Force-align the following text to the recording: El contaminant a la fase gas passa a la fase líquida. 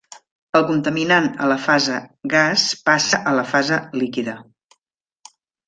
El 0.59 0.63
contaminant 0.69 1.27
a 1.45 1.49
la 1.51 1.57
fase 1.65 1.99
gas 2.35 2.65
passa 2.89 3.21
a 3.33 3.37
la 3.43 3.47
fase 3.53 3.81
líquida. 4.03 4.37